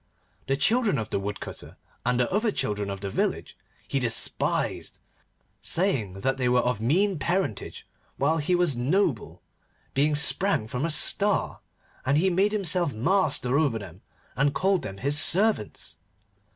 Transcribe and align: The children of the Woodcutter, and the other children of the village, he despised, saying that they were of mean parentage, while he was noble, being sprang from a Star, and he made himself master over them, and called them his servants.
The 0.47 0.57
children 0.57 0.97
of 0.97 1.11
the 1.11 1.19
Woodcutter, 1.19 1.77
and 2.03 2.19
the 2.19 2.31
other 2.33 2.51
children 2.51 2.89
of 2.89 3.01
the 3.01 3.09
village, 3.11 3.55
he 3.87 3.99
despised, 3.99 4.99
saying 5.61 6.21
that 6.21 6.37
they 6.37 6.49
were 6.49 6.61
of 6.61 6.81
mean 6.81 7.19
parentage, 7.19 7.85
while 8.17 8.37
he 8.39 8.55
was 8.55 8.75
noble, 8.75 9.43
being 9.93 10.15
sprang 10.15 10.65
from 10.65 10.85
a 10.85 10.89
Star, 10.89 11.59
and 12.03 12.17
he 12.17 12.31
made 12.31 12.51
himself 12.51 12.91
master 12.91 13.59
over 13.59 13.77
them, 13.77 14.01
and 14.35 14.55
called 14.55 14.81
them 14.81 14.97
his 14.97 15.19
servants. 15.19 15.97